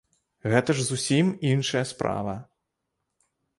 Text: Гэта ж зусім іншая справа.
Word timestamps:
Гэта 0.53 0.75
ж 0.79 0.85
зусім 0.87 1.29
іншая 1.51 1.85
справа. 1.93 2.35